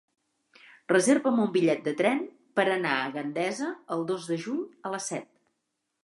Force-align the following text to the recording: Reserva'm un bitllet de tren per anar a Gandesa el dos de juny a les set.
Reserva'm 0.91 1.41
un 1.41 1.51
bitllet 1.57 1.83
de 1.87 1.91
tren 1.99 2.23
per 2.59 2.65
anar 2.75 2.93
a 3.01 3.11
Gandesa 3.17 3.67
el 3.97 4.01
dos 4.13 4.25
de 4.31 4.39
juny 4.47 4.63
a 4.89 4.93
les 4.95 5.11
set. 5.13 5.29